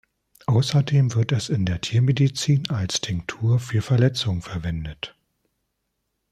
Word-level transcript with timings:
Außerdem 0.47 1.13
wird 1.13 1.31
es 1.31 1.49
in 1.49 1.63
der 1.67 1.79
Tiermedizin 1.79 2.67
als 2.71 3.01
Tinktur 3.01 3.59
für 3.59 3.83
Verletzungen 3.83 4.41
verwendet. 4.41 5.15